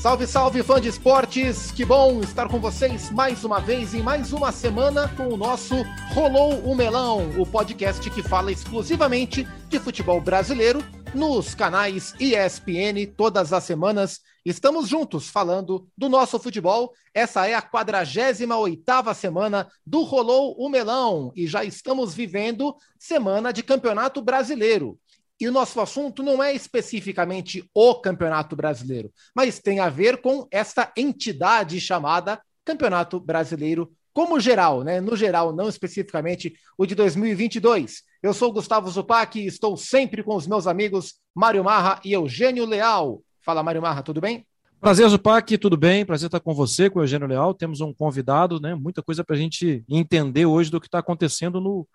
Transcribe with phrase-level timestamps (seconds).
[0.00, 1.72] Salve, salve, fã de esportes!
[1.72, 5.74] Que bom estar com vocês mais uma vez em mais uma semana com o nosso
[6.14, 13.52] Rolou o Melão, o podcast que fala exclusivamente de futebol brasileiro nos canais ESPN todas
[13.52, 14.20] as semanas.
[14.44, 16.92] Estamos juntos falando do nosso futebol.
[17.12, 23.64] Essa é a 48ª semana do Rolou o Melão e já estamos vivendo semana de
[23.64, 24.96] Campeonato Brasileiro.
[25.40, 30.48] E o nosso assunto não é especificamente o Campeonato Brasileiro, mas tem a ver com
[30.50, 35.00] esta entidade chamada Campeonato Brasileiro como geral, né?
[35.00, 38.02] No geral, não especificamente o de 2022.
[38.20, 42.66] Eu sou Gustavo Zupac e estou sempre com os meus amigos Mário Marra e Eugênio
[42.66, 43.22] Leal.
[43.40, 44.44] Fala, Mário Marra, tudo bem?
[44.80, 46.04] Prazer, Zupac, tudo bem?
[46.04, 47.54] Prazer estar com você, com o Eugênio Leal.
[47.54, 48.74] Temos um convidado, né?
[48.74, 51.86] Muita coisa para a gente entender hoje do que está acontecendo no,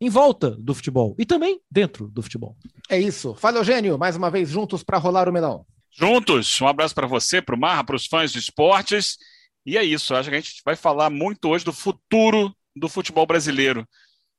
[0.00, 2.56] em volta do futebol e também dentro do futebol.
[2.88, 3.34] É isso.
[3.34, 5.66] Fala, Eugênio, mais uma vez juntos para rolar o melão.
[5.90, 9.16] Juntos, um abraço para você, para o Marra, para os fãs de esportes.
[9.64, 13.26] E é isso, acho que a gente vai falar muito hoje do futuro do futebol
[13.26, 13.86] brasileiro.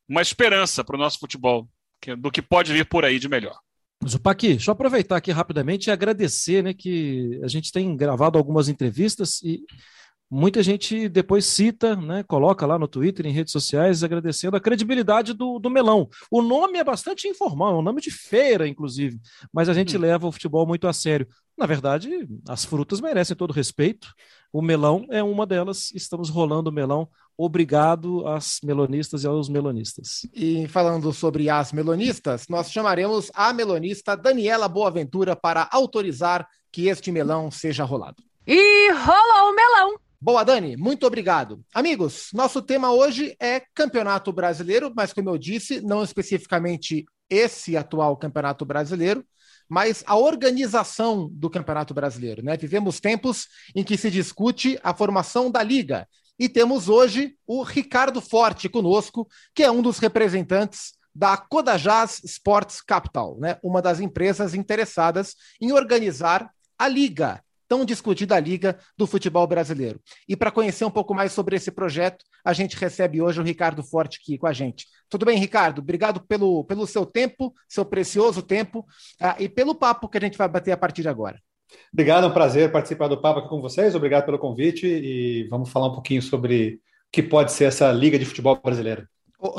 [0.08, 1.68] Uma esperança para o nosso futebol,
[2.20, 3.58] do que pode vir por aí de melhor.
[4.00, 9.42] Deixa eu aproveitar aqui rapidamente e agradecer, né, que a gente tem gravado algumas entrevistas
[9.42, 9.64] e
[10.30, 15.34] muita gente depois cita, né, coloca lá no Twitter, em redes sociais, agradecendo a credibilidade
[15.34, 16.10] do, do melão.
[16.30, 19.20] O nome é bastante informal, é um nome de feira, inclusive,
[19.54, 20.02] mas a gente hum.
[20.02, 21.28] leva o futebol muito a sério.
[21.58, 24.14] Na verdade, as frutas merecem todo respeito.
[24.54, 25.92] O melão é uma delas.
[25.92, 27.10] Estamos rolando o melão.
[27.36, 30.22] Obrigado às melonistas e aos melonistas.
[30.36, 37.12] E falando sobre as melonistas, nós chamaremos a melonista Daniela Boaventura para autorizar que este
[37.12, 38.24] melão seja rolado.
[38.46, 40.07] E rolou o melão!
[40.20, 41.64] Boa, Dani, muito obrigado.
[41.72, 48.18] Amigos, nosso tema hoje é Campeonato Brasileiro, mas como eu disse, não especificamente esse atual
[48.18, 49.24] Campeonato Brasileiro,
[49.70, 52.44] mas a organização do Campeonato Brasileiro.
[52.44, 52.58] Né?
[52.58, 56.08] Vivemos tempos em que se discute a formação da Liga.
[56.40, 62.82] E temos hoje o Ricardo Forte conosco, que é um dos representantes da Codajás Sports
[62.82, 63.60] Capital, né?
[63.62, 70.00] uma das empresas interessadas em organizar a Liga, tão discutida liga do futebol brasileiro.
[70.28, 73.84] E para conhecer um pouco mais sobre esse projeto, a gente recebe hoje o Ricardo
[73.84, 74.88] Forte aqui com a gente.
[75.10, 75.80] Tudo bem, Ricardo?
[75.80, 78.80] Obrigado pelo, pelo seu tempo, seu precioso tempo,
[79.22, 81.40] uh, e pelo papo que a gente vai bater a partir de agora.
[81.92, 83.96] Obrigado, é um prazer participar do papo aqui com vocês.
[83.96, 86.80] Obrigado pelo convite e vamos falar um pouquinho sobre o
[87.12, 89.08] que pode ser essa liga de futebol brasileira.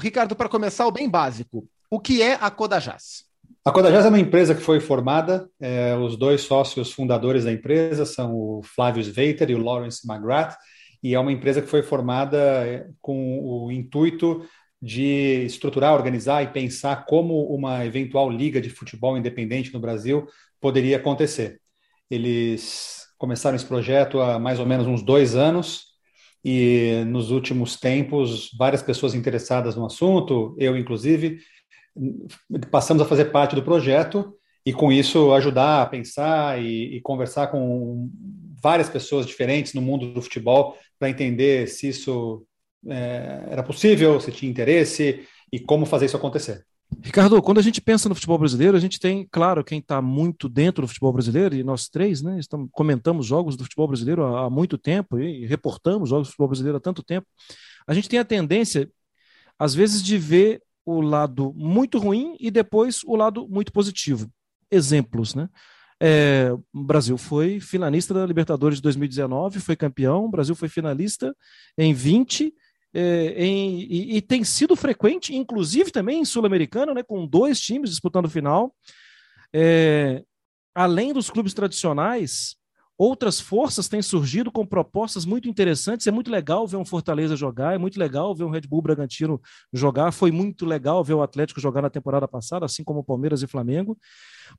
[0.00, 1.68] Ricardo, para começar, o bem básico.
[1.90, 3.27] O que é a Codajás?
[3.68, 8.06] A Codajás é uma empresa que foi formada, é, os dois sócios fundadores da empresa
[8.06, 10.56] são o Flávio Sveiter e o Lawrence McGrath,
[11.02, 14.42] e é uma empresa que foi formada é, com o intuito
[14.80, 20.26] de estruturar, organizar e pensar como uma eventual liga de futebol independente no Brasil
[20.58, 21.60] poderia acontecer.
[22.10, 25.88] Eles começaram esse projeto há mais ou menos uns dois anos
[26.42, 31.38] e nos últimos tempos várias pessoas interessadas no assunto, eu inclusive,
[32.70, 37.48] passamos a fazer parte do projeto e com isso ajudar a pensar e, e conversar
[37.48, 38.10] com
[38.62, 42.44] várias pessoas diferentes no mundo do futebol para entender se isso
[42.86, 46.64] é, era possível, se tinha interesse e como fazer isso acontecer.
[47.02, 50.48] Ricardo, quando a gente pensa no futebol brasileiro, a gente tem, claro, quem está muito
[50.48, 54.46] dentro do futebol brasileiro, e nós três, né, estamos, comentamos jogos do futebol brasileiro há,
[54.46, 57.26] há muito tempo e reportamos jogos do futebol brasileiro há tanto tempo.
[57.86, 58.90] A gente tem a tendência,
[59.58, 64.30] às vezes, de ver o lado muito ruim e depois o lado muito positivo.
[64.70, 65.48] Exemplos, né?
[66.00, 71.34] É, o Brasil foi finalista da Libertadores de 2019, foi campeão, o Brasil foi finalista
[71.76, 72.54] em 20,
[72.94, 77.90] é, em, e, e, tem sido frequente, inclusive também em Sul-Americana, né, com dois times
[77.90, 78.74] disputando final.
[79.52, 80.22] É,
[80.74, 82.56] além dos clubes tradicionais,
[82.98, 86.08] Outras forças têm surgido com propostas muito interessantes.
[86.08, 89.40] É muito legal ver um Fortaleza jogar, é muito legal ver um Red Bull Bragantino
[89.72, 90.10] jogar.
[90.10, 93.46] Foi muito legal ver o Atlético jogar na temporada passada, assim como o Palmeiras e
[93.46, 93.96] Flamengo.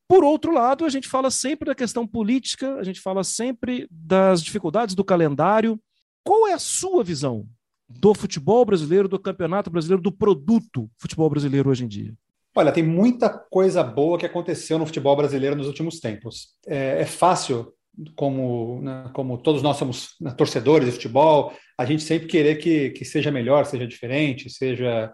[0.08, 4.42] Por outro lado, a gente fala sempre da questão política, a gente fala sempre das
[4.42, 5.78] dificuldades do calendário.
[6.24, 7.46] Qual é a sua visão
[7.90, 12.14] do futebol brasileiro, do campeonato brasileiro, do produto futebol brasileiro hoje em dia?
[12.56, 16.56] Olha, tem muita coisa boa que aconteceu no futebol brasileiro nos últimos tempos.
[16.66, 17.74] É, é fácil
[18.16, 22.92] como, né, como todos nós somos né, torcedores de futebol, a gente sempre querer que,
[22.92, 25.14] que seja melhor, seja diferente, seja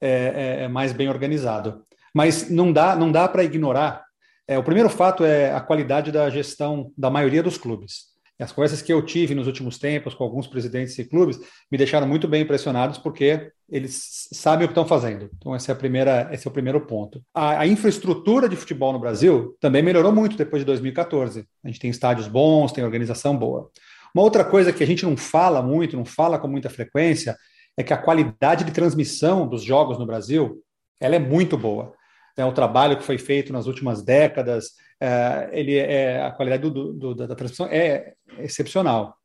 [0.00, 1.84] é, é, é mais bem organizado.
[2.14, 4.04] Mas não dá, não dá para ignorar.
[4.46, 8.09] É, o primeiro fato é a qualidade da gestão da maioria dos clubes.
[8.42, 11.38] As conversas que eu tive nos últimos tempos com alguns presidentes de clubes
[11.70, 15.30] me deixaram muito bem impressionados porque eles sabem o que estão fazendo.
[15.36, 17.22] Então, esse é, a primeira, esse é o primeiro ponto.
[17.32, 21.44] A, a, infraestrutura de futebol no Brasil também melhorou muito depois de 2014.
[21.64, 23.70] A gente tem estádios bons, tem organização boa.
[24.14, 27.36] Uma outra coisa que a gente não fala muito, não fala com muita frequência,
[27.76, 30.62] é que a qualidade de transmissão dos jogos no Brasil
[31.00, 31.92] ela é muito boa.
[32.36, 36.92] É, o trabalho que foi feito nas últimas décadas, é, ele é, a qualidade do,
[36.92, 39.16] do, da transmissão é excepcional.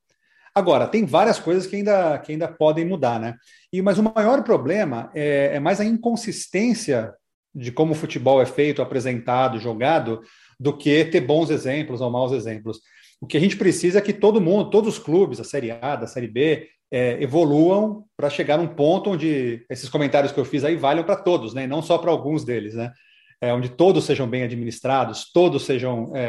[0.53, 3.35] Agora, tem várias coisas que ainda, que ainda podem mudar, né?
[3.73, 7.13] E, mas o maior problema é, é mais a inconsistência
[7.53, 10.21] de como o futebol é feito, apresentado, jogado,
[10.57, 12.79] do que ter bons exemplos ou maus exemplos.
[13.19, 15.95] O que a gente precisa é que todo mundo, todos os clubes, a Série A,
[15.95, 20.63] da Série B, é, evoluam para chegar num ponto onde esses comentários que eu fiz
[20.63, 21.67] aí valham para todos, né?
[21.67, 22.93] não só para alguns deles, né?
[23.41, 26.21] É, onde todos sejam bem administrados, todos sejam é,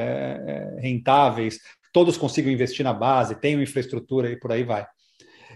[0.46, 1.58] é, rentáveis,
[1.92, 4.86] todos consigam investir na base, tenham infraestrutura e por aí vai.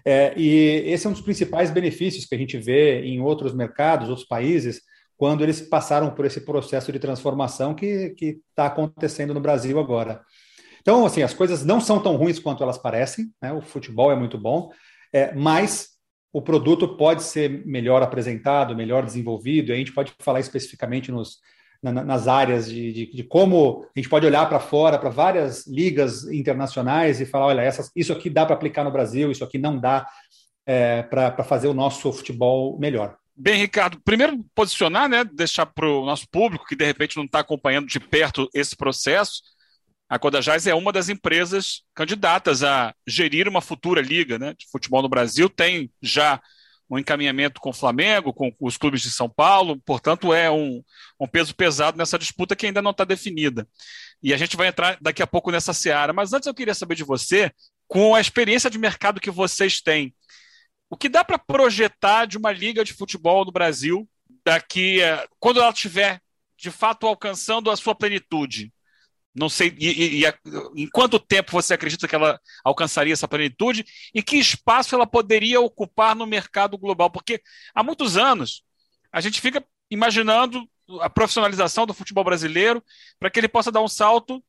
[0.04, 4.08] É, e esse é um dos principais benefícios que a gente vê em outros mercados,
[4.08, 4.80] outros países,
[5.16, 10.22] quando eles passaram por esse processo de transformação que está acontecendo no Brasil agora.
[10.80, 13.52] Então, assim, as coisas não são tão ruins quanto elas parecem, né?
[13.52, 14.70] o futebol é muito bom,
[15.12, 15.89] é, mas
[16.32, 21.38] o produto pode ser melhor apresentado, melhor desenvolvido, e a gente pode falar especificamente nos,
[21.82, 25.66] na, nas áreas de, de, de, como a gente pode olhar para fora, para várias
[25.66, 29.58] ligas internacionais e falar: olha, essas, isso aqui dá para aplicar no Brasil, isso aqui
[29.58, 30.06] não dá
[30.66, 33.16] é, para fazer o nosso futebol melhor.
[33.34, 37.40] Bem, Ricardo, primeiro posicionar, né, deixar para o nosso público que de repente não está
[37.40, 39.40] acompanhando de perto esse processo,
[40.10, 45.00] a Codajás é uma das empresas candidatas a gerir uma futura liga né, de futebol
[45.02, 45.48] no Brasil.
[45.48, 46.42] Tem já
[46.90, 50.82] um encaminhamento com o Flamengo, com os clubes de São Paulo, portanto, é um,
[51.20, 53.68] um peso pesado nessa disputa que ainda não está definida.
[54.20, 56.12] E a gente vai entrar daqui a pouco nessa seara.
[56.12, 57.52] Mas antes eu queria saber de você,
[57.86, 60.12] com a experiência de mercado que vocês têm,
[60.90, 64.08] o que dá para projetar de uma liga de futebol no Brasil
[64.44, 64.98] daqui,
[65.38, 66.20] quando ela estiver
[66.58, 68.72] de fato alcançando a sua plenitude?
[69.34, 70.34] Não sei e, e, e,
[70.76, 75.60] em quanto tempo você acredita que ela alcançaria essa plenitude e que espaço ela poderia
[75.60, 77.10] ocupar no mercado global?
[77.10, 77.40] Porque
[77.74, 78.62] há muitos anos
[79.12, 80.68] a gente fica imaginando
[81.00, 82.82] a profissionalização do futebol brasileiro
[83.18, 84.42] para que ele possa dar um salto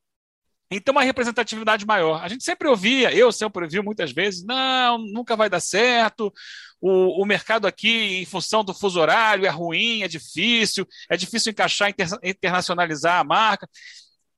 [0.72, 2.24] e ter uma representatividade maior.
[2.24, 6.34] A gente sempre ouvia, eu sempre ouvi muitas vezes, não, nunca vai dar certo,
[6.80, 11.52] o, o mercado aqui, em função do fuso horário, é ruim, é difícil, é difícil
[11.52, 13.70] encaixar, inter, internacionalizar a marca.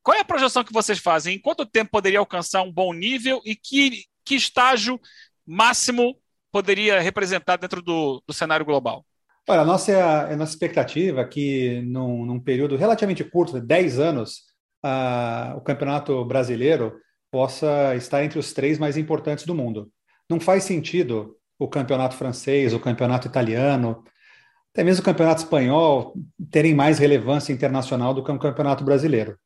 [0.03, 1.35] Qual é a projeção que vocês fazem?
[1.35, 4.99] Em quanto tempo poderia alcançar um bom nível e que, que estágio
[5.47, 6.17] máximo
[6.51, 9.05] poderia representar dentro do, do cenário global?
[9.47, 13.99] Olha, a nossa, a nossa expectativa é que num, num período relativamente curto, de 10
[13.99, 14.41] anos,
[15.55, 16.93] o campeonato brasileiro
[17.31, 19.89] possa estar entre os três mais importantes do mundo.
[20.29, 24.03] Não faz sentido o campeonato francês, o campeonato italiano,
[24.73, 26.13] até mesmo o campeonato espanhol
[26.51, 29.37] terem mais relevância internacional do que o campeonato brasileiro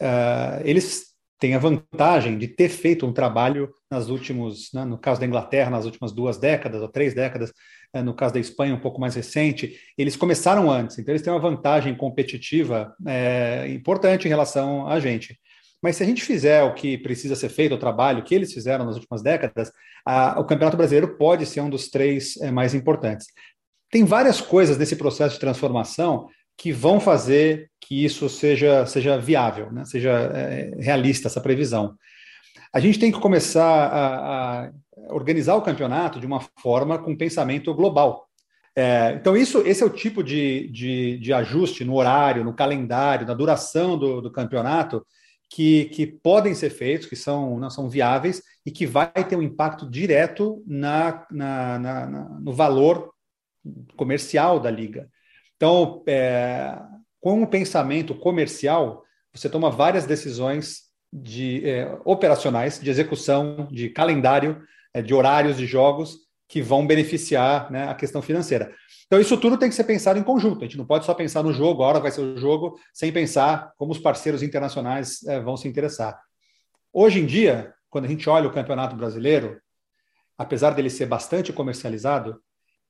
[0.00, 5.20] uh, eles têm a vantagem de ter feito um trabalho nas últimos, né, no caso
[5.20, 7.50] da Inglaterra, nas últimas duas décadas ou três décadas,
[7.96, 11.32] uh, no caso da Espanha, um pouco mais recente, eles começaram antes, então eles têm
[11.32, 15.38] uma vantagem competitiva uh, importante em relação a gente.
[15.82, 18.84] Mas se a gente fizer o que precisa ser feito, o trabalho que eles fizeram
[18.84, 19.72] nas últimas décadas,
[20.36, 23.26] o Campeonato Brasileiro pode ser um dos três eh, mais importantes.
[23.90, 29.72] Tem várias coisas nesse processo de transformação que vão fazer que isso seja, seja viável,
[29.72, 29.84] né?
[29.84, 31.96] seja é, realista essa previsão.
[32.72, 34.70] A gente tem que começar a, a,
[35.08, 38.28] organizar o campeonato de uma forma com pensamento global.
[38.76, 43.26] É, então, isso, esse é o tipo de, de, de, ajuste no horário, no calendário,
[43.26, 45.04] na duração do, do campeonato
[45.52, 49.42] que, que, podem ser feitos, que são, não são viáveis e que vai ter um
[49.42, 52.06] impacto direto na, na, na,
[52.38, 53.10] no valor
[53.96, 55.08] comercial da liga.
[55.56, 56.78] Então, é,
[57.20, 64.62] com o pensamento comercial, você toma várias decisões de é, operacionais, de execução, de calendário,
[64.94, 68.74] é, de horários de jogos que vão beneficiar né, a questão financeira.
[69.06, 70.60] Então, isso tudo tem que ser pensado em conjunto.
[70.60, 73.12] A gente não pode só pensar no jogo, a hora vai ser o jogo, sem
[73.12, 76.20] pensar como os parceiros internacionais é, vão se interessar.
[76.92, 79.60] Hoje em dia, quando a gente olha o Campeonato Brasileiro,
[80.36, 82.40] apesar dele ser bastante comercializado,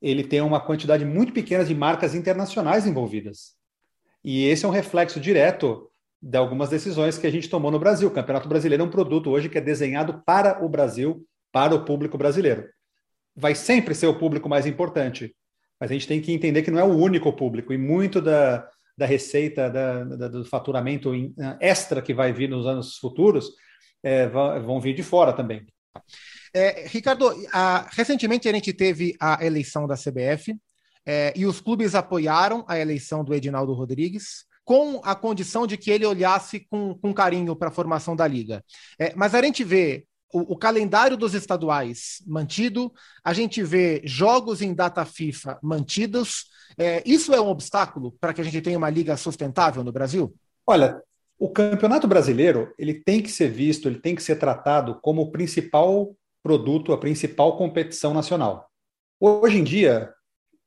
[0.01, 3.60] ele tem uma quantidade muito pequena de marcas internacionais envolvidas.
[4.25, 5.91] E esse é um reflexo direto
[6.23, 8.09] de algumas decisões que a gente tomou no Brasil.
[8.09, 11.85] O Campeonato Brasileiro é um produto hoje que é desenhado para o Brasil, para o
[11.85, 12.69] público brasileiro.
[13.35, 15.35] Vai sempre ser o público mais importante,
[15.79, 18.69] mas a gente tem que entender que não é o único público, e muito da,
[18.97, 21.13] da receita, da, da, do faturamento
[21.59, 23.51] extra que vai vir nos anos futuros,
[24.03, 25.67] é, vão vir de fora também.
[26.53, 30.55] É, Ricardo, a, recentemente a gente teve a eleição da CBF
[31.07, 35.91] é, e os clubes apoiaram a eleição do Edinaldo Rodrigues com a condição de que
[35.91, 38.65] ele olhasse com, com carinho para a formação da liga.
[38.99, 42.93] É, mas a gente vê o, o, calendário dos estaduais mantido,
[43.25, 46.45] a gente vê jogos em data FIFA mantidos.
[46.79, 50.33] É, isso é um obstáculo para que a gente tenha uma liga sustentável no Brasil?
[50.67, 51.03] Olha,
[51.39, 55.31] o campeonato brasileiro ele tem que ser visto, ele tem que ser tratado como o
[55.33, 58.71] principal produto, a principal competição nacional.
[59.19, 60.13] Hoje em dia,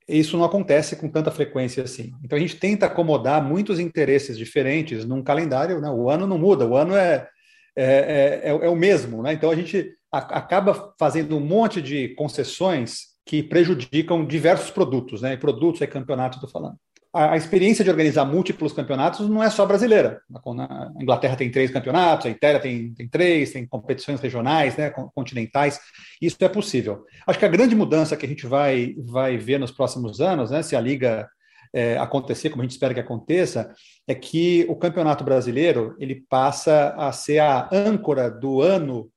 [0.08, 2.12] isso não acontece com tanta frequência assim.
[2.22, 5.90] Então a gente tenta acomodar muitos interesses diferentes num calendário, né?
[5.90, 7.28] o ano não muda, o ano é,
[7.76, 9.22] é, é, é o mesmo.
[9.22, 9.32] Né?
[9.32, 15.32] Então a gente a, acaba fazendo um monte de concessões que prejudicam diversos produtos, né?
[15.32, 16.76] E produtos é campeonato, estou falando
[17.14, 20.20] a, experiência de organizar múltiplos campeonatos não é só brasileira.
[20.34, 25.78] A Inglaterra tem três campeonatos, a Itália tem, tem três, tem competições regionais, né, continentais.
[26.20, 27.04] Isso é possível.
[27.26, 30.62] Acho que a grande mudança que a gente vai, vai ver nos próximos anos, né,
[30.62, 31.28] se a Liga
[31.72, 33.72] é, acontecer, como a gente espera que aconteça,
[34.06, 39.10] é que o campeonato brasileiro ele passa a ser a âncora do ano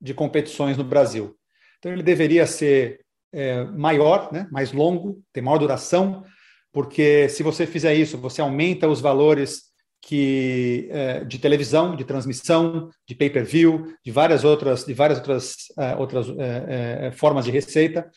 [0.00, 1.36] de competições no Brasil.
[1.78, 3.00] Então ele deveria ser
[3.32, 6.24] é, maior, né, mais longo, ter maior duração,
[6.72, 12.90] porque se você fizer isso, você aumenta os valores que é, de televisão, de transmissão,
[13.06, 18.10] de pay-per-view, de várias outras, de várias outras, é, outras é, formas de receita.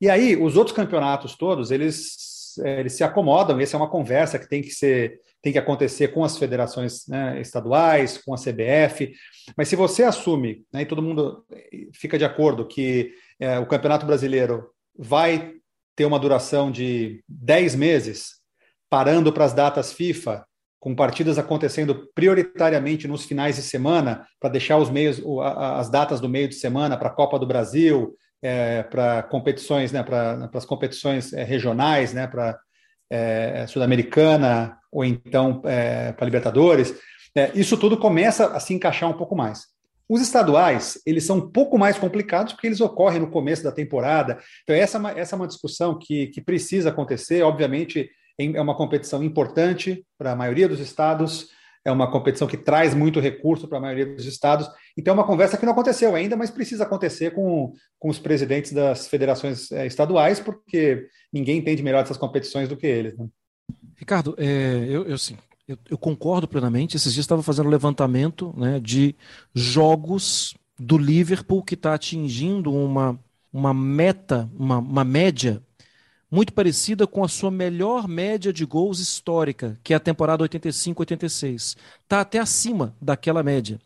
[0.00, 3.60] E aí os outros campeonatos todos eles eles se acomodam.
[3.60, 7.40] Essa é uma conversa que tem que ser tem que acontecer com as federações né,
[7.40, 9.12] estaduais, com a CBF.
[9.56, 11.44] Mas se você assume, né, e todo mundo
[11.94, 13.12] fica de acordo que
[13.62, 15.57] o Campeonato Brasileiro vai
[15.98, 18.34] ter uma duração de 10 meses,
[18.88, 20.46] parando para as datas FIFA,
[20.78, 25.20] com partidas acontecendo prioritariamente nos finais de semana, para deixar os meios,
[25.76, 30.04] as datas do meio de semana para a Copa do Brasil, é, para competições, né,
[30.04, 32.56] para as competições é, regionais, né, para
[33.10, 36.94] é, Sul-Americana ou então é, para Libertadores,
[37.34, 39.66] é, isso tudo começa a se encaixar um pouco mais.
[40.08, 44.38] Os estaduais, eles são um pouco mais complicados porque eles ocorrem no começo da temporada.
[44.62, 47.42] Então, essa é uma, essa é uma discussão que, que precisa acontecer.
[47.42, 51.48] Obviamente, é uma competição importante para a maioria dos estados,
[51.84, 54.68] é uma competição que traz muito recurso para a maioria dos estados.
[54.96, 58.72] Então, é uma conversa que não aconteceu ainda, mas precisa acontecer com, com os presidentes
[58.72, 63.16] das federações é, estaduais, porque ninguém entende melhor essas competições do que eles.
[63.16, 63.26] Né?
[63.96, 65.36] Ricardo, é, eu, eu sim,
[65.68, 66.96] eu, eu concordo plenamente.
[66.96, 69.14] Esses dias estava fazendo levantamento né, de
[69.54, 73.18] jogos do Liverpool que está atingindo uma,
[73.52, 75.62] uma meta, uma, uma média
[76.30, 81.76] muito parecida com a sua melhor média de gols histórica, que é a temporada 85-86.
[82.02, 83.78] Está até acima daquela média.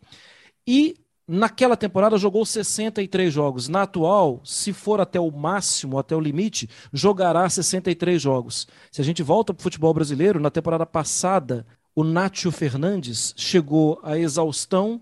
[0.66, 3.68] E Naquela temporada jogou 63 jogos.
[3.68, 8.66] Na atual, se for até o máximo, até o limite, jogará 63 jogos.
[8.90, 14.00] Se a gente volta para o futebol brasileiro, na temporada passada, o Nátio Fernandes chegou
[14.02, 15.00] à exaustão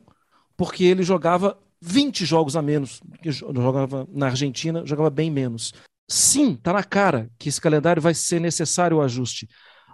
[0.57, 3.01] porque ele jogava 20 jogos a menos.
[3.25, 5.73] Jogava na Argentina, jogava bem menos.
[6.07, 9.49] Sim, está na cara que esse calendário vai ser necessário o ajuste.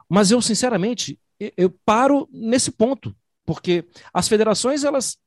[0.09, 1.21] Mas eu, sinceramente,
[1.56, 3.14] eu paro nesse ponto,
[3.45, 5.18] porque as federações elas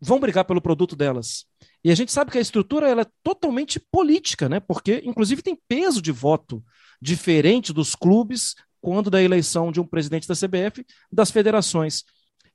[0.00, 1.46] vão brigar pelo produto delas.
[1.84, 4.60] E a gente sabe que a estrutura ela é totalmente política, né?
[4.60, 6.62] Porque, inclusive, tem peso de voto
[7.00, 12.04] diferente dos clubes quando da eleição de um presidente da CBF das federações.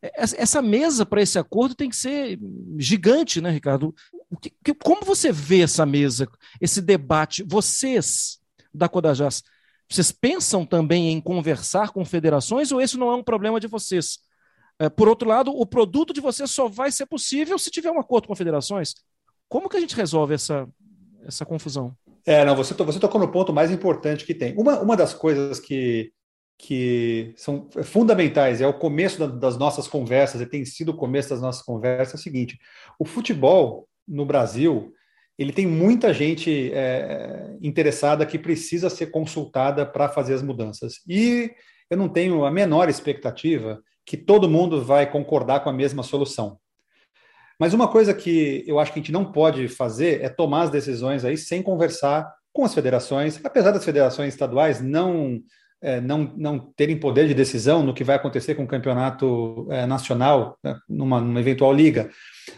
[0.01, 2.39] Essa mesa para esse acordo tem que ser
[2.77, 3.93] gigante, né, Ricardo?
[4.83, 6.27] Como você vê essa mesa,
[6.59, 7.43] esse debate?
[7.43, 8.39] Vocês
[8.73, 9.43] da Codajás,
[9.89, 14.19] vocês pensam também em conversar com federações ou esse não é um problema de vocês?
[14.81, 17.99] É, por outro lado, o produto de você só vai ser possível se tiver um
[17.99, 18.95] acordo com federações.
[19.47, 20.67] Como que a gente resolve essa,
[21.23, 21.95] essa confusão?
[22.25, 24.57] É, não, você, você tocou no ponto mais importante que tem.
[24.57, 26.11] Uma, uma das coisas que,
[26.57, 31.29] que são fundamentais, é o começo da, das nossas conversas, e tem sido o começo
[31.29, 32.57] das nossas conversas, é o seguinte:
[32.97, 34.91] o futebol no Brasil
[35.37, 41.01] ele tem muita gente é, interessada que precisa ser consultada para fazer as mudanças.
[41.07, 41.51] E
[41.87, 46.57] eu não tenho a menor expectativa que todo mundo vai concordar com a mesma solução.
[47.59, 50.69] Mas uma coisa que eu acho que a gente não pode fazer é tomar as
[50.71, 55.41] decisões aí sem conversar com as federações, apesar das federações estaduais não
[55.81, 59.85] é, não, não terem poder de decisão no que vai acontecer com o campeonato é,
[59.87, 62.09] nacional, né, numa, numa, eventual liga.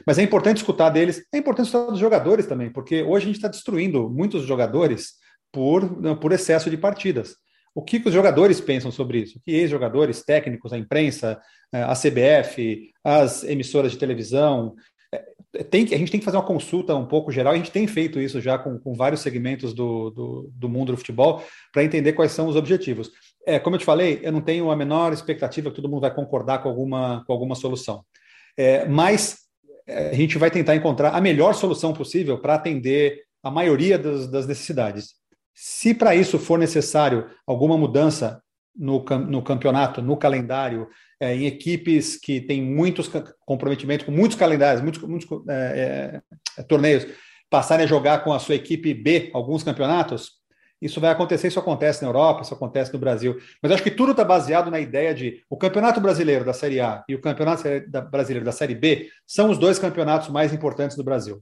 [0.06, 3.38] Mas é importante escutar deles, é importante escutar dos jogadores também, porque hoje a gente
[3.38, 5.14] está destruindo muitos jogadores
[5.54, 7.36] por, por excesso de partidas.
[7.76, 11.42] O que, os jogadores pensam sobre isso, o que ex-jogadores, técnicos, a imprensa,
[11.74, 14.76] é, a CBF, as emissoras de televisão.
[15.12, 17.72] É, tem que, a gente tem que fazer uma consulta um pouco geral, a gente
[17.72, 21.84] tem feito isso já com, com vários segmentos do, do, do mundo do futebol, para
[21.84, 23.12] entender quais são os objetivos.
[23.46, 26.14] É, como eu te falei, eu não tenho a menor expectativa que todo mundo vai
[26.14, 28.06] concordar com alguma, com alguma solução.
[28.58, 29.44] É, mas
[29.88, 34.28] é, a gente vai tentar encontrar a melhor solução possível para atender a maioria das,
[34.28, 35.16] das necessidades.
[35.54, 38.42] Se para isso for necessário alguma mudança
[38.76, 40.88] no, no campeonato, no calendário,
[41.20, 43.10] é, em equipes que têm muitos
[43.46, 46.22] comprometimentos, com muitos calendários, muitos, muitos é,
[46.58, 47.06] é, torneios,
[47.50, 50.42] passarem a jogar com a sua equipe B alguns campeonatos,
[50.82, 53.38] isso vai acontecer, isso acontece na Europa, isso acontece no Brasil.
[53.62, 57.06] Mas acho que tudo está baseado na ideia de o Campeonato Brasileiro da Série A
[57.08, 57.64] e o Campeonato
[58.12, 61.42] Brasileiro da Série B são os dois campeonatos mais importantes do Brasil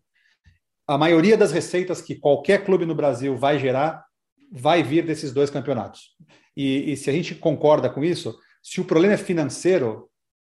[0.88, 4.04] a maioria das receitas que qualquer clube no Brasil vai gerar
[4.52, 6.16] vai vir desses dois campeonatos.
[6.56, 10.10] E, e, se a gente concorda com isso, se o problema é financeiro,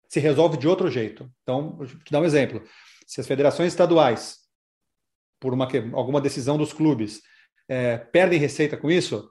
[0.07, 1.29] se resolve de outro jeito.
[1.41, 2.62] Então, vou te dar um exemplo.
[3.07, 4.38] Se as federações estaduais,
[5.39, 7.22] por uma, alguma decisão dos clubes,
[7.67, 9.29] é, perdem receita com isso,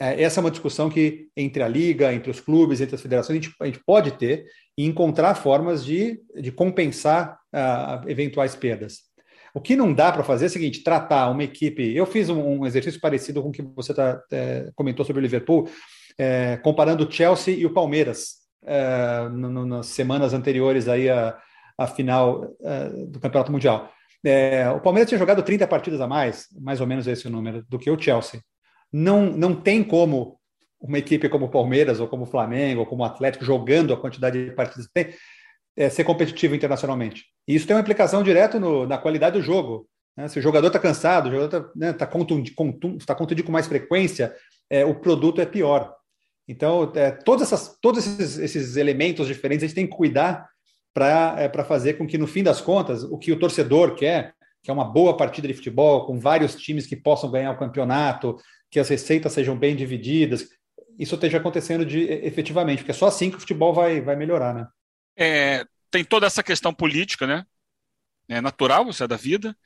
[0.00, 3.38] é, essa é uma discussão que entre a liga, entre os clubes, entre as federações,
[3.38, 4.46] a gente, a gente pode ter
[4.76, 9.11] e encontrar formas de, de compensar uh, eventuais perdas.
[9.54, 11.94] O que não dá para fazer é o seguinte: tratar uma equipe.
[11.94, 15.22] Eu fiz um, um exercício parecido com o que você tá, é, comentou sobre o
[15.22, 15.68] Liverpool,
[16.18, 21.38] é, comparando o Chelsea e o Palmeiras é, no, no, nas semanas anteriores aí à,
[21.76, 23.90] à final é, do Campeonato Mundial.
[24.24, 27.78] É, o Palmeiras tinha jogado 30 partidas a mais, mais ou menos esse número, do
[27.78, 28.40] que o Chelsea.
[28.92, 30.38] Não, não tem como
[30.80, 33.96] uma equipe como o Palmeiras, ou como o Flamengo, ou como o Atlético, jogando a
[33.96, 35.14] quantidade de partidas que tem,
[35.76, 37.24] é, ser competitivo internacionalmente.
[37.46, 39.88] E isso tem uma implicação direta no, na qualidade do jogo.
[40.16, 40.28] Né?
[40.28, 42.56] Se o jogador está cansado, o jogador está né, tá contundido,
[43.06, 44.34] tá contundido, com mais frequência,
[44.70, 45.94] é, o produto é pior.
[46.46, 50.48] Então, é, todas essas, todos esses, esses, elementos diferentes a gente tem que cuidar
[50.92, 54.70] para é, fazer com que, no fim das contas, o que o torcedor quer, que
[54.70, 58.36] é uma boa partida de futebol, com vários times que possam ganhar o campeonato,
[58.70, 60.48] que as receitas sejam bem divididas,
[60.98, 64.54] isso esteja acontecendo de, efetivamente, porque é só assim que o futebol vai, vai melhorar,
[64.54, 64.66] né?
[65.16, 67.46] É, tem toda essa questão política, né?
[68.28, 69.56] É natural, isso é da vida.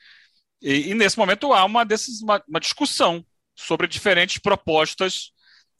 [0.60, 5.32] E, e nesse momento há uma, desses, uma, uma, discussão sobre diferentes propostas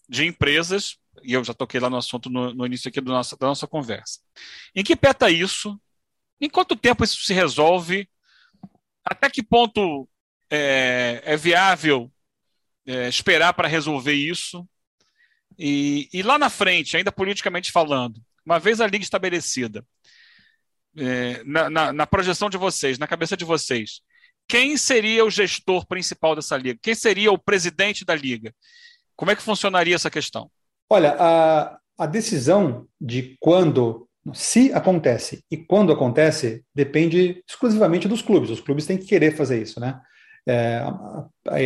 [0.08, 3.36] de empresas, e eu já toquei lá no assunto no, no início aqui do nossa,
[3.36, 4.20] da nossa conversa.
[4.74, 5.80] Em que pé está isso?
[6.40, 8.08] Em quanto tempo isso se resolve?
[9.04, 10.08] Até que ponto
[10.50, 12.12] é, é viável
[12.86, 14.68] é, esperar para resolver isso?
[15.58, 19.84] E, e lá na frente, ainda politicamente falando, uma vez a liga estabelecida,
[20.96, 24.00] é, na, na, na, projeção de vocês, na cabeça de vocês,
[24.48, 26.78] quem seria o gestor principal dessa liga?
[26.80, 28.54] Quem seria o presidente da liga?
[29.16, 30.48] Como é que funcionaria essa questão?
[30.88, 38.50] Olha, a, a decisão de quando, se acontece e quando acontece, depende exclusivamente dos clubes.
[38.50, 40.00] Os clubes têm que querer fazer isso, né?
[40.48, 40.84] É,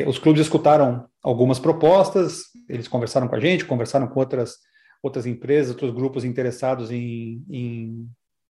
[0.06, 4.56] os clubes escutaram algumas propostas, eles conversaram com a gente, conversaram com outras
[5.02, 8.08] outras empresas, outros grupos interessados em, em,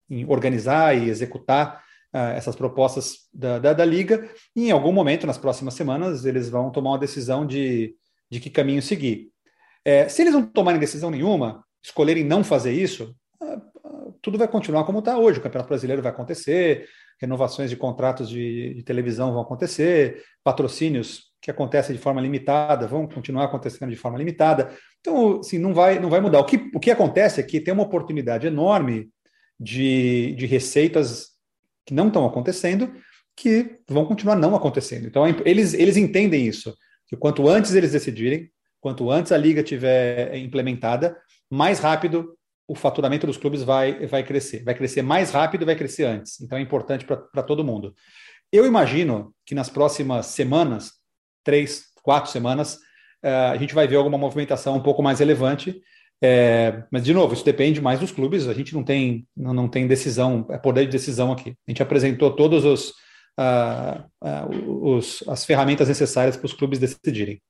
[0.08, 1.82] em organizar e executar
[2.14, 6.48] uh, essas propostas da, da, da, Liga, e em algum momento, nas próximas semanas, eles
[6.48, 7.94] vão tomar uma decisão de,
[8.30, 9.30] de que caminho seguir.
[9.84, 14.84] É, se eles não tomarem decisão nenhuma, escolherem não fazer isso, uh, tudo vai continuar
[14.84, 15.38] como está hoje.
[15.38, 16.88] O Campeonato Brasileiro vai acontecer,
[17.20, 23.06] renovações de contratos de, de televisão vão acontecer, patrocínios que acontecem de forma limitada vão
[23.06, 24.70] continuar acontecendo de forma limitada.
[25.00, 26.40] Então, assim, não vai, não vai mudar.
[26.40, 29.08] O que, o que acontece é que tem uma oportunidade enorme
[29.58, 31.30] de, de receitas
[31.86, 32.92] que não estão acontecendo,
[33.36, 35.06] que vão continuar não acontecendo.
[35.06, 36.74] Então, eles, eles entendem isso,
[37.06, 41.16] que quanto antes eles decidirem, quanto antes a liga tiver implementada,
[41.50, 44.62] mais rápido o faturamento dos clubes vai, vai crescer.
[44.62, 46.40] Vai crescer mais rápido, vai crescer antes.
[46.40, 47.94] Então, é importante para todo mundo.
[48.52, 50.97] Eu imagino que nas próximas semanas,
[51.44, 52.74] três, quatro semanas,
[53.24, 55.80] uh, a gente vai ver alguma movimentação um pouco mais relevante.
[56.20, 59.86] É, mas, de novo, isso depende mais dos clubes, a gente não tem, não, tem
[59.86, 61.50] decisão, é poder de decisão aqui.
[61.66, 62.90] A gente apresentou todos os,
[63.38, 67.40] uh, uh, os as ferramentas necessárias para os clubes decidirem.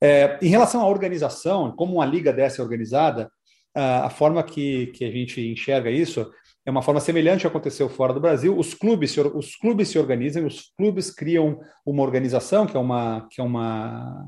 [0.00, 3.30] É, em relação à organização, como uma liga dessa é organizada,
[3.76, 6.30] a forma que, que a gente enxerga isso
[6.66, 8.56] é uma forma semelhante que aconteceu fora do Brasil.
[8.58, 13.28] Os clubes, se, os clubes se organizam, os clubes criam uma organização que é uma,
[13.30, 14.26] que é uma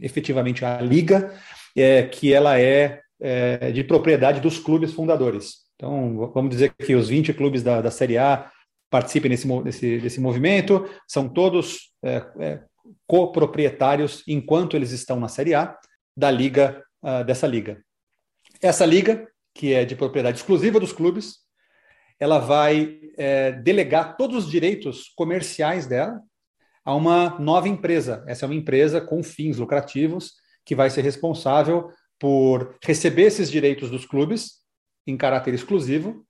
[0.00, 1.32] efetivamente a liga,
[1.76, 5.66] é, que ela é, é de propriedade dos clubes fundadores.
[5.76, 8.50] Então, vamos dizer que os 20 clubes da, da Série A
[8.90, 12.60] participem desse, desse, desse movimento, são todos é, é,
[13.06, 15.76] coproprietários enquanto eles estão na Série A.
[16.16, 17.82] da liga, uh, dessa liga.
[18.62, 21.45] Essa liga, que é de propriedade exclusiva dos clubes,
[22.18, 26.20] ela vai é, delegar todos os direitos comerciais dela
[26.84, 28.24] a uma nova empresa.
[28.26, 33.90] Essa é uma empresa com fins lucrativos que vai ser responsável por receber esses direitos
[33.90, 34.62] dos clubes
[35.06, 36.24] em caráter exclusivo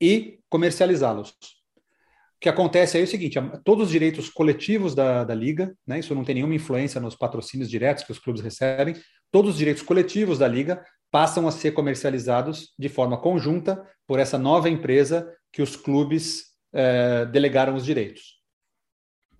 [0.00, 1.30] e comercializá-los.
[1.30, 5.98] O que acontece aí é o seguinte: todos os direitos coletivos da, da liga, né,
[5.98, 8.94] isso não tem nenhuma influência nos patrocínios diretos que os clubes recebem,
[9.30, 14.38] todos os direitos coletivos da liga passam a ser comercializados de forma conjunta por essa
[14.38, 18.40] nova empresa que os clubes eh, delegaram os direitos.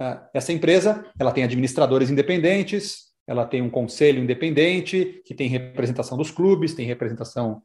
[0.00, 6.18] Uh, essa empresa ela tem administradores independentes, ela tem um conselho independente que tem representação
[6.18, 7.62] dos clubes, tem representação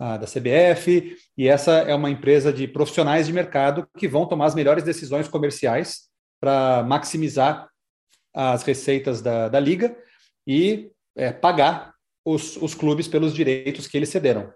[0.00, 4.46] uh, da CBF, e essa é uma empresa de profissionais de mercado que vão tomar
[4.46, 6.08] as melhores decisões comerciais
[6.40, 7.68] para maximizar
[8.32, 9.96] as receitas da, da liga
[10.46, 11.92] e é, pagar
[12.34, 14.52] os, os clubes pelos direitos que eles cederam.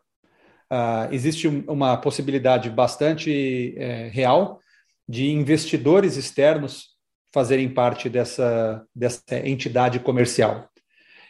[0.70, 4.60] Uh, existe uma possibilidade bastante é, real
[5.08, 6.92] de investidores externos
[7.32, 10.68] fazerem parte dessa, dessa entidade comercial.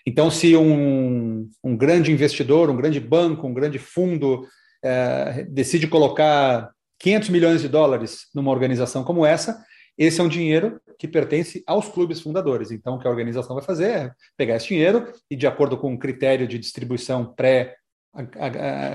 [0.07, 4.47] Então, se um, um grande investidor, um grande banco, um grande fundo
[4.85, 9.65] é, decide colocar 500 milhões de dólares numa organização como essa,
[9.97, 12.71] esse é um dinheiro que pertence aos clubes fundadores.
[12.71, 15.91] Então, o que a organização vai fazer é pegar esse dinheiro e, de acordo com
[15.91, 17.77] um critério de distribuição pré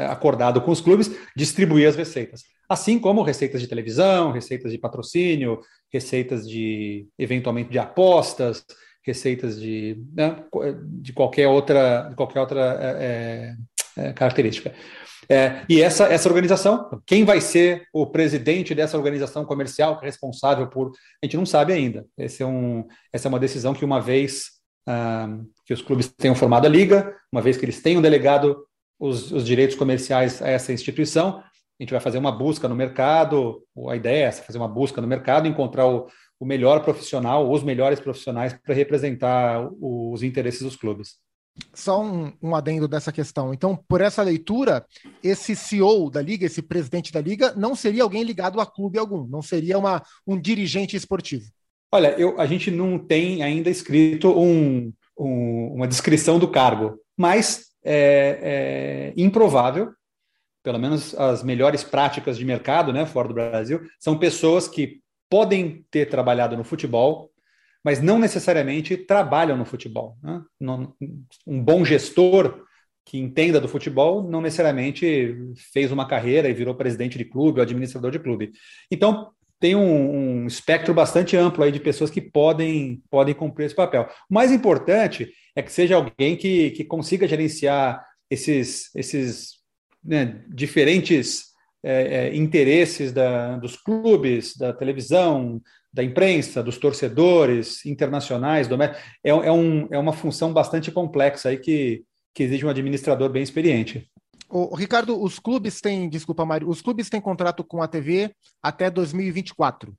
[0.09, 2.43] acordado com os clubes, distribuir as receitas.
[2.69, 5.59] Assim como receitas de televisão, receitas de patrocínio,
[5.91, 8.63] receitas de, eventualmente, de apostas,
[9.03, 10.43] receitas de, né,
[11.01, 13.55] de qualquer outra, de qualquer outra é,
[13.97, 14.73] é, é característica.
[15.29, 20.67] É, e essa, essa organização, quem vai ser o presidente dessa organização comercial é responsável
[20.67, 20.91] por.
[21.21, 22.05] A gente não sabe ainda.
[22.17, 24.51] É um, essa é uma decisão que, uma vez
[24.87, 25.27] ah,
[25.65, 28.65] que os clubes tenham formado a liga, uma vez que eles tenham delegado
[28.97, 31.39] os, os direitos comerciais a essa instituição,
[31.79, 34.99] a gente vai fazer uma busca no mercado, a ideia é essa, fazer uma busca
[34.99, 36.07] no mercado, encontrar o,
[36.39, 41.17] o melhor profissional, os melhores profissionais para representar os interesses dos clubes.
[41.73, 43.53] Só um, um, adendo dessa questão.
[43.53, 44.85] Então, por essa leitura,
[45.23, 49.27] esse CEO da liga, esse presidente da liga, não seria alguém ligado a clube algum,
[49.27, 51.45] não seria uma, um dirigente esportivo.
[51.91, 57.67] Olha, eu, a gente não tem ainda escrito um, um, uma descrição do cargo, mas
[57.83, 59.93] é, é improvável
[60.67, 65.85] pelo menos as melhores práticas de mercado, né, fora do Brasil, são pessoas que podem
[65.89, 67.31] ter trabalhado no futebol,
[67.87, 70.17] mas não necessariamente trabalham no futebol.
[70.21, 70.43] Né?
[71.47, 72.65] Um bom gestor
[73.05, 75.37] que entenda do futebol não necessariamente
[75.71, 78.51] fez uma carreira e virou presidente de clube ou administrador de clube.
[78.91, 83.75] Então, tem um, um, espectro bastante amplo aí de pessoas que podem, podem cumprir esse
[83.75, 84.09] papel.
[84.29, 89.61] O mais importante é que seja alguém que, que consiga gerenciar esses, esses
[90.03, 91.53] né, diferentes
[91.89, 95.61] é, é, interesses da, dos clubes, da televisão,
[95.93, 101.57] da imprensa, dos torcedores internacionais, do, é, é, um, é uma função bastante complexa aí
[101.57, 104.05] que, que exige um administrador bem experiente.
[104.49, 108.89] O, Ricardo, os clubes têm, desculpa, Mário, os clubes têm contrato com a TV até
[108.91, 109.95] 2024.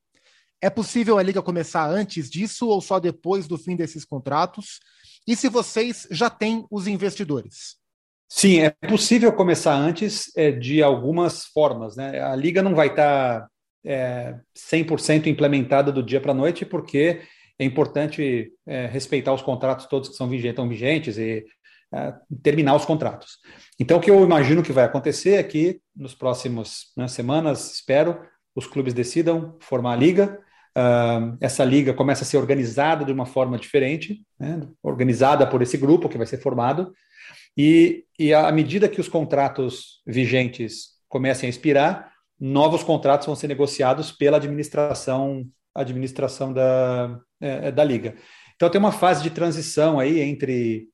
[0.60, 4.78] É possível a liga começar antes disso ou só depois do fim desses contratos?
[5.26, 7.78] E se vocês já têm os investidores?
[8.28, 11.96] Sim, é possível começar antes é, de algumas formas.
[11.96, 12.20] Né?
[12.20, 13.48] A liga não vai estar tá,
[13.84, 17.22] é, 100% implementada do dia para a noite, porque
[17.58, 21.44] é importante é, respeitar os contratos todos que são vigentes, estão vigentes e
[21.92, 23.38] é, terminar os contratos.
[23.80, 28.20] Então, o que eu imagino que vai acontecer é que nos próximos né, semanas, espero,
[28.54, 30.38] os clubes decidam formar a liga.
[30.76, 35.76] Uh, essa liga começa a ser organizada de uma forma diferente, né, organizada por esse
[35.76, 36.92] grupo que vai ser formado,
[37.58, 43.48] e, e à medida que os contratos vigentes comecem a expirar, novos contratos vão ser
[43.48, 45.44] negociados pela administração,
[45.74, 48.14] administração da, é, da liga.
[48.54, 50.88] Então tem uma fase de transição aí entre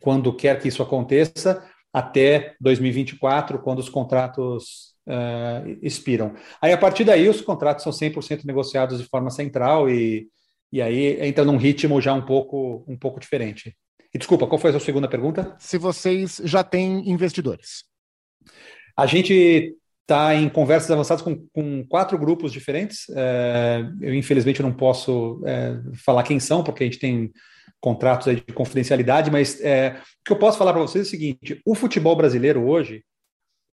[0.00, 6.34] quando quer que isso aconteça até 2024, quando os contratos uh, expiram.
[6.60, 10.28] Aí a partir daí os contratos são 100% negociados de forma central e,
[10.72, 13.76] e aí entra num ritmo já um pouco um pouco diferente.
[14.14, 15.56] E desculpa, qual foi a sua segunda pergunta?
[15.58, 17.84] Se vocês já têm investidores.
[18.96, 23.06] A gente está em conversas avançadas com, com quatro grupos diferentes.
[23.10, 27.32] É, eu, infelizmente, não posso é, falar quem são, porque a gente tem
[27.80, 31.60] contratos de confidencialidade, mas é, o que eu posso falar para vocês é o seguinte:
[31.66, 33.02] o futebol brasileiro hoje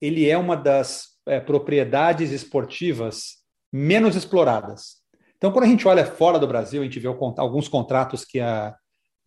[0.00, 3.38] ele é uma das é, propriedades esportivas
[3.72, 4.98] menos exploradas.
[5.36, 8.74] Então, quando a gente olha fora do Brasil, a gente vê alguns contratos que a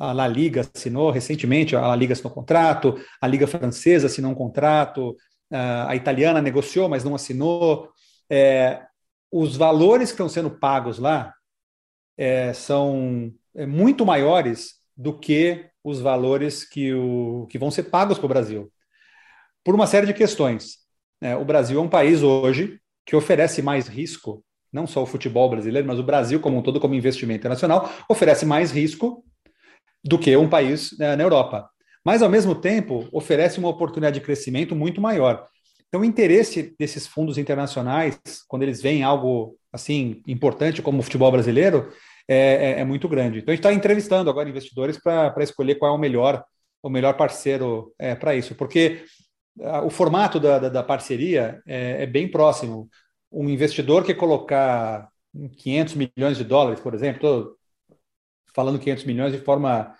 [0.01, 4.35] a La Liga assinou recentemente, a La Liga assinou contrato, a Liga Francesa assinou um
[4.35, 5.15] contrato,
[5.51, 7.91] a italiana negociou, mas não assinou.
[8.27, 8.81] É,
[9.31, 11.31] os valores que estão sendo pagos lá
[12.17, 18.17] é, são é, muito maiores do que os valores que, o, que vão ser pagos
[18.17, 18.71] para o Brasil,
[19.63, 20.77] por uma série de questões.
[21.21, 25.49] É, o Brasil é um país hoje que oferece mais risco, não só o futebol
[25.49, 29.23] brasileiro, mas o Brasil como um todo, como investimento internacional, oferece mais risco
[30.03, 31.69] do que um país né, na Europa.
[32.03, 35.47] Mas, ao mesmo tempo, oferece uma oportunidade de crescimento muito maior.
[35.87, 41.31] Então, o interesse desses fundos internacionais, quando eles veem algo assim importante como o futebol
[41.31, 41.91] brasileiro,
[42.27, 43.39] é, é, é muito grande.
[43.39, 46.43] Então, a gente está entrevistando agora investidores para escolher qual é o melhor,
[46.81, 49.03] o melhor parceiro é, para isso, porque
[49.61, 52.89] a, o formato da, da, da parceria é, é bem próximo.
[53.31, 55.09] Um investidor que colocar
[55.57, 57.57] 500 milhões de dólares, por exemplo,
[58.53, 59.93] falando 500 milhões de forma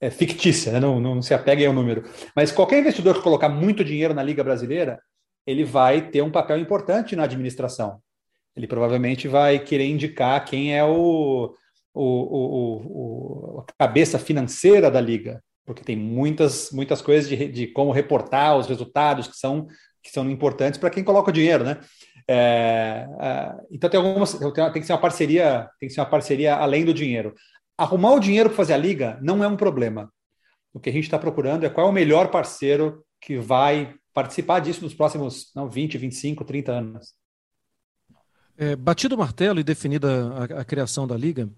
[0.00, 0.80] é, fictícia, né?
[0.80, 2.04] não, não se apegue ao número.
[2.34, 5.00] Mas qualquer investidor que colocar muito dinheiro na Liga Brasileira,
[5.46, 8.00] ele vai ter um papel importante na administração.
[8.56, 11.54] Ele provavelmente vai querer indicar quem é o,
[11.94, 17.66] o, o, o a cabeça financeira da liga, porque tem muitas, muitas coisas de, de
[17.68, 19.66] como reportar os resultados que são,
[20.02, 21.78] que são importantes para quem coloca o dinheiro, né?
[22.30, 26.56] É, é, então tem algumas, tem que ser uma parceria, tem que ser uma parceria
[26.56, 27.34] além do dinheiro
[27.78, 30.12] arrumar o dinheiro para fazer a liga não é um problema.
[30.72, 34.58] O que a gente está procurando é qual é o melhor parceiro que vai participar
[34.58, 37.14] disso nos próximos não, 20, 25, 30 anos.
[38.56, 41.48] É, batido o martelo e definida a, a criação da liga,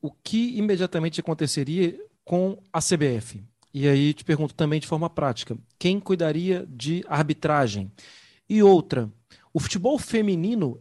[0.00, 3.44] o que imediatamente aconteceria com a CBF?
[3.74, 7.92] E aí te pergunto também de forma prática: quem cuidaria de arbitragem?
[8.48, 9.12] E outra,
[9.52, 10.80] o futebol feminino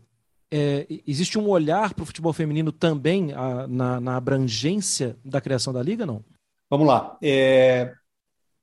[0.51, 5.73] é, existe um olhar para o futebol feminino também a, na, na, abrangência da criação
[5.73, 6.23] da liga, não?
[6.69, 7.17] Vamos lá.
[7.21, 7.93] É,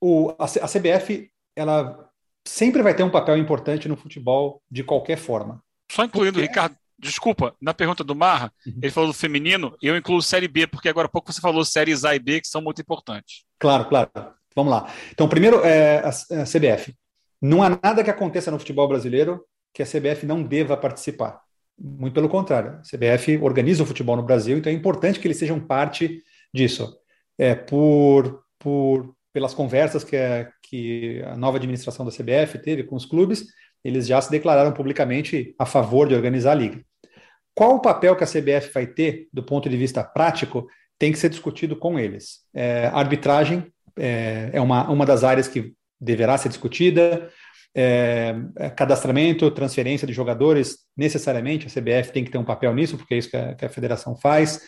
[0.00, 2.08] o, a, a, CBF ela
[2.46, 5.62] sempre vai ter um papel importante no futebol de qualquer forma.
[5.90, 6.48] Só incluindo, porque...
[6.48, 8.78] Ricardo, desculpa, na pergunta do Marra, uhum.
[8.82, 12.04] ele falou do feminino, eu incluo Série B, porque agora há pouco você falou séries
[12.04, 13.44] A e B, que são muito importantes.
[13.58, 14.10] Claro, claro.
[14.54, 14.92] Vamos lá.
[15.10, 16.94] Então, primeiro, é, a, a CBF.
[17.42, 21.43] Não há nada que aconteça no futebol brasileiro que a CBF não deva participar.
[21.78, 22.78] Muito pelo contrário.
[22.78, 26.96] A CBF organiza o futebol no Brasil, então é importante que eles sejam parte disso.
[27.36, 32.94] É, por, por, pelas conversas que a, que a nova administração da CBF teve com
[32.94, 33.46] os clubes,
[33.82, 36.80] eles já se declararam publicamente a favor de organizar a liga.
[37.54, 40.66] Qual o papel que a CBF vai ter do ponto de vista prático
[40.98, 42.40] tem que ser discutido com eles.
[42.54, 47.30] É, arbitragem é, é uma, uma das áreas que deverá ser discutida
[47.74, 52.96] é, é, cadastramento, transferência de jogadores, necessariamente a CBF tem que ter um papel nisso,
[52.96, 54.60] porque é isso que a, que a federação faz.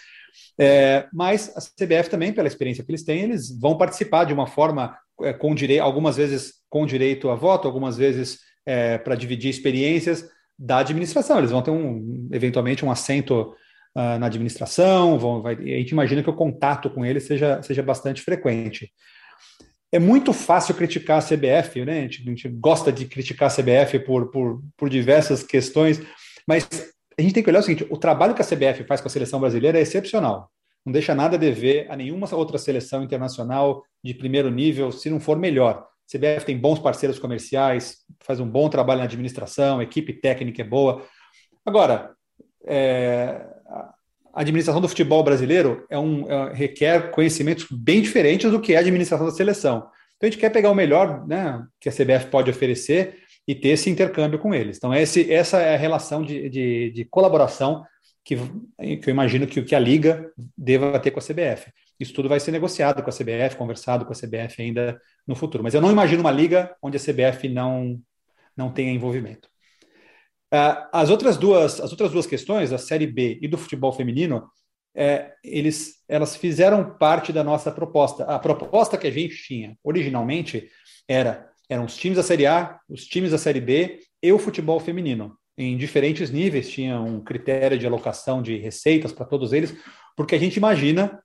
[0.59, 4.47] É, mas a CBF também, pela experiência que eles têm, eles vão participar de uma
[4.47, 9.51] forma é, com direito, algumas vezes com direito a voto, algumas vezes é, para dividir
[9.51, 11.39] experiências da administração.
[11.39, 13.55] Eles vão ter um, eventualmente um assento
[13.95, 17.83] uh, na administração, vão, vai, a gente imagina que o contato com eles seja, seja
[17.83, 18.91] bastante frequente
[19.93, 21.99] é muito fácil criticar a CBF, né?
[21.99, 26.01] A gente, a gente, gosta de criticar a CBF por, por, por diversas questões,
[26.47, 26.69] mas
[27.19, 29.11] a gente tem que olhar o seguinte: o trabalho que a CBF faz com a
[29.11, 30.51] seleção brasileira é excepcional.
[30.85, 35.19] Não deixa nada a dever a nenhuma outra seleção internacional de primeiro nível, se não
[35.19, 35.85] for melhor.
[35.85, 40.63] A CBF tem bons parceiros comerciais, faz um bom trabalho na administração, a equipe técnica
[40.63, 41.05] é boa.
[41.65, 42.15] Agora,
[42.65, 43.45] é,
[44.41, 48.81] administração do futebol brasileiro é um, é, requer conhecimentos bem diferentes do que é a
[48.81, 49.79] administração da seleção.
[50.17, 53.17] Então a gente quer pegar o melhor né, que a CBF pode oferecer
[53.49, 54.77] e ter esse intercâmbio com eles.
[54.77, 57.85] Então esse, essa é a relação de, de, de colaboração
[58.25, 61.71] que, que, eu imagino que, que a Liga deva ter com a CBF.
[61.99, 65.63] Isso tudo vai ser negociado com a CBF, conversado com a CBF ainda no futuro.
[65.63, 67.99] Mas eu não imagino uma liga onde a CBF não,
[68.57, 69.49] não tenha envolvimento.
[70.53, 74.49] Uh, as, outras duas, as outras duas questões, a Série B e do futebol feminino,
[74.95, 78.25] é, eles, elas fizeram parte da nossa proposta.
[78.25, 80.71] A proposta que a gente tinha originalmente
[81.07, 84.79] era eram os times da Série A, os times da Série B e o futebol
[84.79, 85.37] feminino.
[85.59, 89.75] Em diferentes níveis, tinha um critério de alocação de receitas para todos eles,
[90.17, 91.21] porque a gente imagina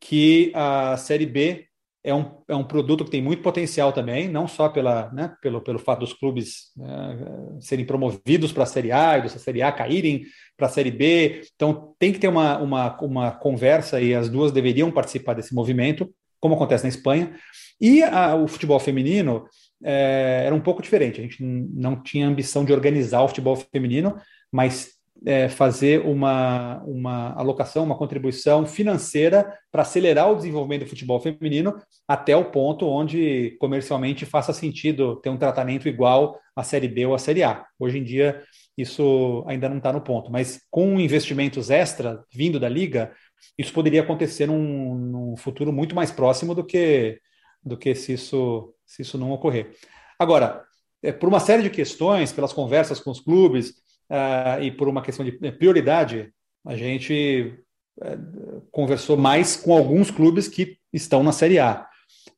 [0.00, 1.66] que a Série B
[2.04, 5.62] é um, é um produto que tem muito potencial também, não só pela, né, pelo,
[5.62, 7.16] pelo fato dos clubes né,
[7.60, 11.40] serem promovidos para a Série A e dessa Série A caírem para a Série B.
[11.54, 16.12] Então, tem que ter uma, uma, uma conversa e as duas deveriam participar desse movimento,
[16.38, 17.34] como acontece na Espanha.
[17.80, 19.46] E a, o futebol feminino
[19.82, 21.20] é, era um pouco diferente.
[21.20, 24.14] A gente não tinha ambição de organizar o futebol feminino,
[24.52, 24.93] mas
[25.26, 31.74] é, fazer uma, uma alocação, uma contribuição financeira para acelerar o desenvolvimento do futebol feminino
[32.06, 37.14] até o ponto onde comercialmente faça sentido ter um tratamento igual à Série B ou
[37.14, 37.64] à Série A.
[37.78, 38.42] Hoje em dia,
[38.76, 43.12] isso ainda não está no ponto, mas com investimentos extra vindo da Liga,
[43.56, 47.18] isso poderia acontecer num, num futuro muito mais próximo do que,
[47.62, 49.70] do que se, isso, se isso não ocorrer.
[50.18, 50.62] Agora,
[51.02, 53.83] é, por uma série de questões, pelas conversas com os clubes
[54.14, 56.32] uh, e por uma questão de prioridade,
[56.64, 57.54] a gente
[57.98, 61.86] uh, conversou mais com alguns clubes que estão na Série A.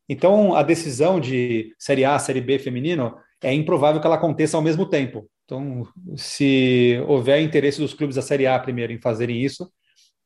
[0.09, 4.63] Então, a decisão de Série A, Série B feminino, é improvável que ela aconteça ao
[4.63, 5.29] mesmo tempo.
[5.45, 5.87] Então,
[6.17, 9.71] se houver interesse dos clubes da Série A primeiro em fazerem isso,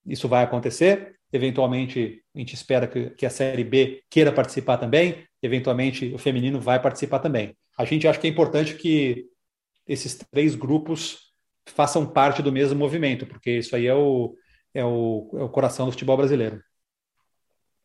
[0.06, 1.14] isso vai acontecer.
[1.32, 5.24] Eventualmente, a gente espera que, que a Série B queira participar também.
[5.42, 7.56] Eventualmente, o feminino vai participar também.
[7.76, 9.26] A gente acha que é importante que
[9.86, 11.29] esses três grupos
[11.70, 14.34] façam parte do mesmo movimento, porque isso aí é o,
[14.74, 16.62] é o, é o coração do futebol brasileiro.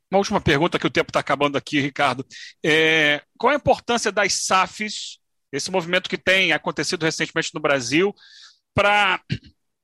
[0.09, 2.25] Uma última pergunta que o tempo está acabando aqui, Ricardo.
[2.63, 5.19] É, qual a importância das SAFs,
[5.51, 8.13] esse movimento que tem acontecido recentemente no Brasil,
[8.73, 9.21] para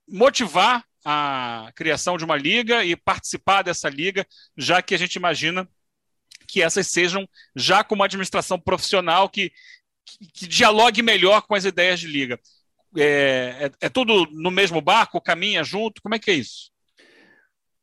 [0.08, 5.68] motivar a criação de uma liga e participar dessa liga, já que a gente imagina
[6.46, 9.50] que essas sejam já com uma administração profissional que,
[10.04, 12.38] que, que dialogue melhor com as ideias de liga.
[12.96, 16.02] É, é, é, tudo no mesmo barco, caminha junto?
[16.02, 16.70] Como é que é isso?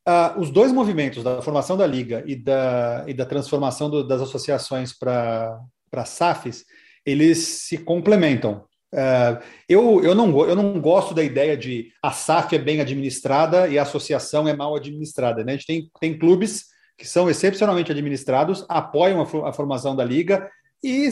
[0.07, 4.21] Uh, os dois movimentos, da formação da liga e da, e da transformação do, das
[4.21, 5.59] associações para
[6.05, 6.65] SAFs,
[7.05, 8.65] eles se complementam.
[8.93, 13.67] Uh, eu, eu, não, eu não gosto da ideia de a SAF é bem administrada
[13.67, 15.43] e a associação é mal administrada.
[15.43, 15.53] Né?
[15.53, 16.65] A gente tem, tem clubes
[16.97, 20.49] que são excepcionalmente administrados, apoiam a, a formação da liga
[20.83, 21.09] e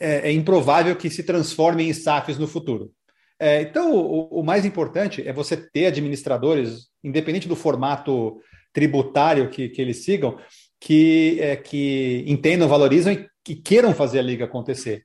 [0.00, 2.90] é, é, improvável que se transformem em SAFs no futuro.
[3.38, 8.40] É, então, o, o, mais importante é você ter administradores, independente do formato
[8.72, 10.38] tributário que, que eles sigam,
[10.80, 15.04] que, é, que entendam, valorizam e que queiram fazer a liga acontecer.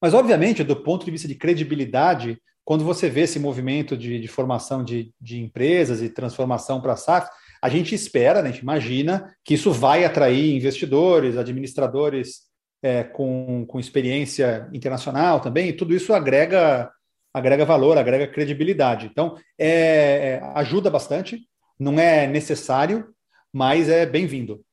[0.00, 4.28] Mas, obviamente, do ponto de vista de credibilidade, quando você vê esse movimento de, de
[4.28, 7.28] formação de, de, empresas e transformação para SAF,
[7.62, 12.42] a gente espera, né, a gente imagina que isso vai atrair investidores, administradores
[12.84, 16.90] é, com, com experiência internacional também, e tudo isso agrega,
[17.32, 19.06] agrega valor, agrega credibilidade.
[19.06, 21.40] Então, é, é ajuda bastante,
[21.80, 23.08] não é necessário,
[23.50, 24.63] mas é bem-vindo.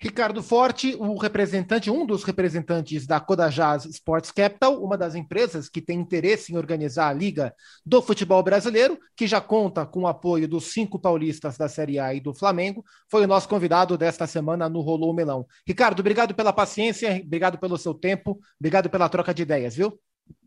[0.00, 5.82] Ricardo Forte, o representante, um dos representantes da Codajás Sports Capital, uma das empresas que
[5.82, 7.52] tem interesse em organizar a Liga
[7.84, 12.14] do Futebol Brasileiro, que já conta com o apoio dos cinco paulistas da Série A
[12.14, 15.44] e do Flamengo, foi o nosso convidado desta semana no Rolou Melão.
[15.66, 19.98] Ricardo, obrigado pela paciência, obrigado pelo seu tempo, obrigado pela troca de ideias, viu?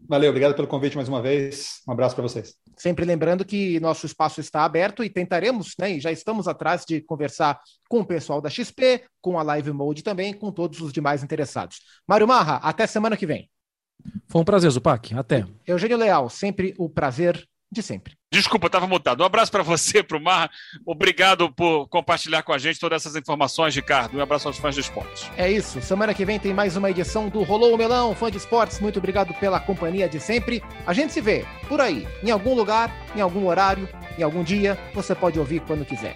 [0.07, 1.81] Valeu, obrigado pelo convite mais uma vez.
[1.87, 2.53] Um abraço para vocês.
[2.75, 6.99] Sempre lembrando que nosso espaço está aberto e tentaremos, né, e já estamos atrás de
[7.01, 11.23] conversar com o pessoal da XP, com a Live Mode também, com todos os demais
[11.23, 11.79] interessados.
[12.05, 13.49] Mário Marra, até semana que vem.
[14.27, 15.13] Foi um prazer, Zupac.
[15.15, 15.45] Até.
[15.65, 18.13] Eugênio Leal, sempre o prazer de sempre.
[18.31, 19.21] Desculpa, estava mutado.
[19.21, 20.49] Um abraço para você, para o Mar.
[20.85, 24.17] Obrigado por compartilhar com a gente todas essas informações, Ricardo.
[24.17, 25.29] Um abraço aos fãs de esportes.
[25.37, 25.81] É isso.
[25.81, 28.79] Semana que vem tem mais uma edição do Rolou o Melão, fã de esportes.
[28.79, 30.61] Muito obrigado pela companhia de sempre.
[30.85, 34.77] A gente se vê por aí, em algum lugar, em algum horário, em algum dia.
[34.93, 36.15] Você pode ouvir quando quiser.